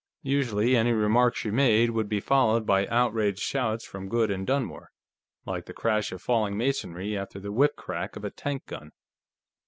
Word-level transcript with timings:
Usually, 0.23 0.75
any 0.75 0.93
remark 0.93 1.35
she 1.35 1.51
made 1.51 1.91
would 1.91 2.09
be 2.09 2.19
followed 2.19 2.65
by 2.65 2.87
outraged 2.87 3.39
shouts 3.41 3.85
from 3.85 4.09
Goode 4.09 4.31
and 4.31 4.47
Dunmore, 4.47 4.89
like 5.45 5.67
the 5.67 5.75
crash 5.75 6.11
of 6.11 6.23
falling 6.23 6.57
masonry 6.57 7.15
after 7.15 7.39
the 7.39 7.51
whip 7.51 7.75
crack 7.75 8.15
of 8.15 8.25
a 8.25 8.31
tank 8.31 8.65
gun. 8.65 8.93